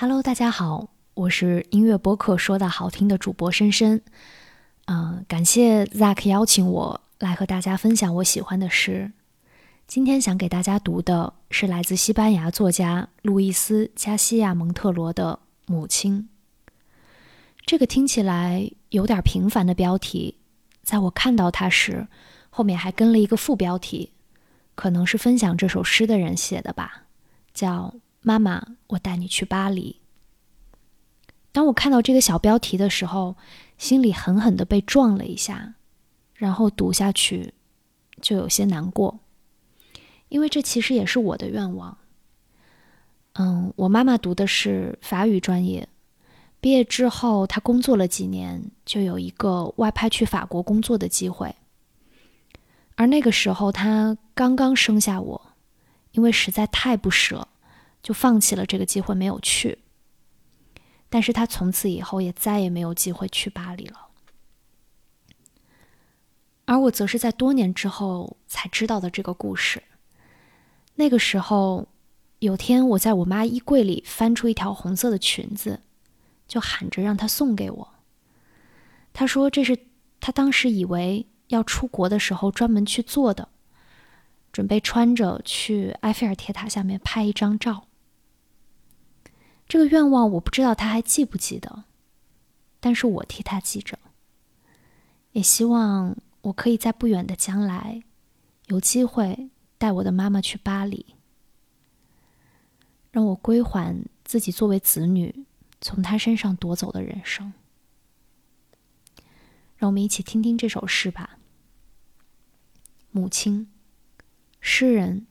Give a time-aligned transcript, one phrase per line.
[0.00, 4.00] Hello，大家好，我是音乐播客说的好听的主播深深。
[4.84, 9.10] 嗯，感谢 Zack 邀请我来和大家分享我喜欢的诗。
[9.88, 15.40] 今天想给大家读的是来自西班牙作家路易斯·加西亚·蒙特罗的
[15.72, 16.28] 《母亲》。
[17.66, 20.36] 这个听起来有点平凡的标题，
[20.84, 22.06] 在我看到它时，
[22.50, 24.12] 后面还跟了一个副标题，
[24.76, 27.06] 可能是分享这首诗的人写的吧，
[27.52, 27.92] 叫。
[28.20, 30.00] 妈妈，我带你去巴黎。
[31.52, 33.36] 当我看到这个小标题的时候，
[33.78, 35.74] 心里狠狠的被撞了一下，
[36.34, 37.54] 然后读下去
[38.20, 39.20] 就有些难过，
[40.28, 41.98] 因为这其实也是我的愿望。
[43.34, 45.88] 嗯，我妈妈读的是法语专业，
[46.60, 51.54] 毕业之后她工作了几年，就有一个外派去法国工作的机会。
[52.96, 55.52] 而那个时候她刚刚生下我，
[56.12, 57.48] 因为实在太不舍。
[58.08, 59.80] 就放弃了这个机会，没有去。
[61.10, 64.06] 但是他从此以后也再也没有机会去巴黎了。
[66.64, 69.82] 而我则是在多年之后才知道的这个故事。
[70.94, 71.88] 那个时候，
[72.38, 75.82] 有天我在我妈衣柜里翻出一条红色的裙子，
[76.46, 77.94] 就喊着让她送给我。
[79.12, 79.78] 她说这是
[80.18, 83.50] 她当时以为要出国的时候专门去做的，
[84.50, 87.84] 准备穿着去埃菲尔铁塔下面拍一张照。
[89.68, 91.84] 这个愿望我不知道他还记不记得，
[92.80, 93.98] 但是我替他记着。
[95.32, 98.02] 也希望我可以在不远的将来，
[98.66, 101.14] 有机会带我的妈妈去巴黎，
[103.12, 105.44] 让我归还自己作为子女
[105.82, 107.52] 从他身上夺走的人生。
[109.76, 111.38] 让我们一起听听这首诗吧。
[113.10, 113.70] 母亲，
[114.60, 115.26] 诗人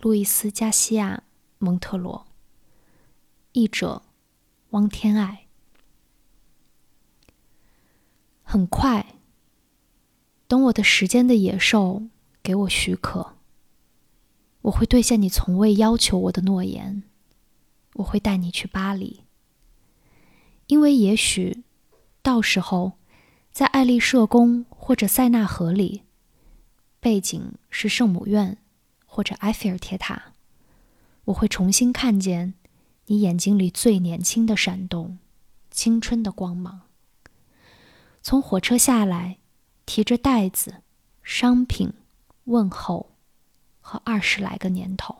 [0.00, 1.22] 路易斯·加西亚·
[1.58, 2.26] 蒙特罗。
[3.52, 4.02] 译者：
[4.70, 5.46] 汪天爱。
[8.42, 9.14] 很快，
[10.48, 12.04] 等我的时间的野兽
[12.42, 13.36] 给我许可，
[14.62, 17.02] 我会兑现你从未要求我的诺言。
[17.96, 19.24] 我会带你去巴黎，
[20.68, 21.62] 因为也许
[22.22, 22.92] 到时候，
[23.50, 26.04] 在爱丽舍宫或者塞纳河里，
[27.00, 28.56] 背景是圣母院
[29.04, 30.32] 或者埃菲尔铁塔，
[31.26, 32.54] 我会重新看见。
[33.06, 35.18] 你眼睛里最年轻的闪动，
[35.70, 36.82] 青春的光芒。
[38.22, 39.38] 从火车下来，
[39.84, 40.82] 提着袋子、
[41.22, 41.92] 商品、
[42.44, 43.16] 问候
[43.80, 45.16] 和二十来个年头。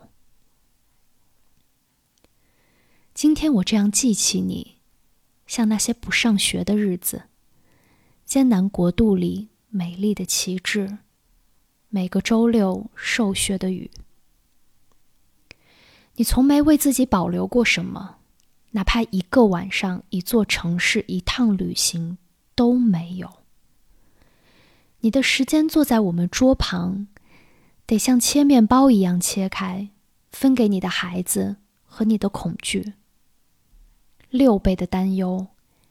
[3.12, 4.78] 今天我这样记起你，
[5.46, 7.24] 像那些不上学的日子，
[8.24, 10.98] 艰难国度里美丽的旗帜，
[11.88, 13.90] 每个周六受雪的雨。
[16.22, 18.18] 你从没为自己保留过什么，
[18.70, 22.16] 哪怕一个晚上、一座城市、一趟旅行
[22.54, 23.28] 都没有。
[25.00, 27.08] 你的时间坐在我们桌旁，
[27.86, 29.88] 得像切面包一样切开，
[30.30, 32.92] 分给你的孩子和你的恐惧。
[34.30, 35.48] 六倍的担忧，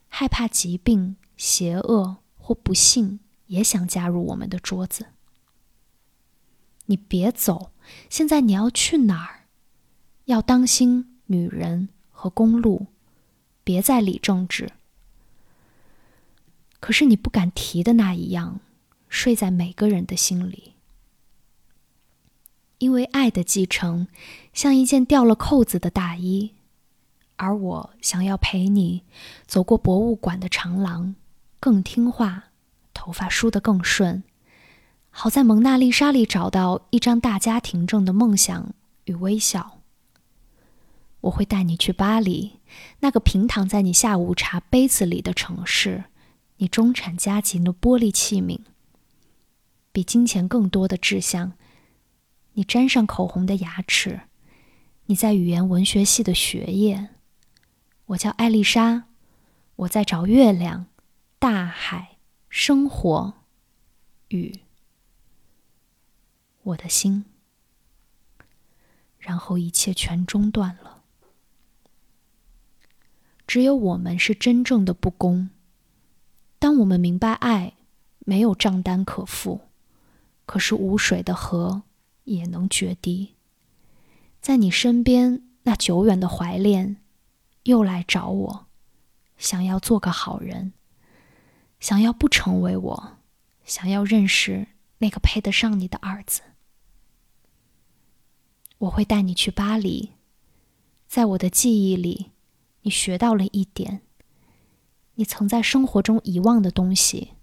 [0.08, 5.08] 害怕疾病、邪恶或不幸也想加入我们的桌子。
[6.86, 7.74] 你别走，
[8.10, 9.41] 现在你要去哪儿？
[10.32, 12.88] 要当心女人和公路，
[13.66, 14.72] 别再理政治。
[16.80, 18.62] 可是你不敢提的那一样，
[19.10, 20.74] 睡在每个人的心里。
[22.78, 24.08] 因为爱的继承，
[24.54, 26.54] 像一件掉了扣子的大衣，
[27.36, 29.04] 而我想要陪你
[29.46, 31.14] 走过博物馆的长廊，
[31.60, 32.46] 更听话，
[32.94, 34.24] 头发梳得更顺，
[35.10, 39.81] 好在蒙娜丽莎里找到一张大家庭证的梦想与微笑。
[41.22, 42.60] 我会带你去巴黎，
[43.00, 46.06] 那个平躺在你下午茶杯子里的城市，
[46.58, 48.62] 你中产家庭的玻璃器皿，
[49.92, 51.54] 比金钱更多的志向，
[52.54, 54.22] 你沾上口红的牙齿，
[55.06, 57.10] 你在语言文学系的学业。
[58.08, 59.04] 我叫艾丽莎，
[59.76, 60.88] 我在找月亮、
[61.40, 62.18] 大海、
[62.50, 63.34] 生活、
[64.30, 64.62] 雨，
[66.64, 67.26] 我的心，
[69.18, 70.91] 然后一切全中断了。
[73.52, 75.50] 只有我们是真正的不公。
[76.58, 77.74] 当我们明白爱
[78.20, 79.60] 没有账单可付，
[80.46, 81.84] 可是无水的河
[82.24, 83.34] 也能决堤。
[84.40, 86.96] 在你身边，那久远的怀恋
[87.64, 88.68] 又来找我，
[89.38, 90.72] 想要做个好人，
[91.82, 93.18] 想要不成为我，
[93.66, 94.70] 想要认识
[95.00, 96.42] 那个配得上你的儿子。
[98.78, 100.12] 我会带你去巴黎，
[101.10, 102.32] 在我的记忆里。
[102.84, 104.02] 你学到了一点，
[105.16, 107.34] 你曾在生活中遗忘的东西，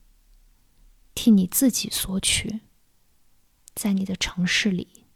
[1.14, 2.60] 替你自己索取，
[3.74, 5.06] 在你的城市里